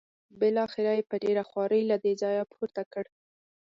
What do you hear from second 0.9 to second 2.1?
یې په ډېره خوارۍ له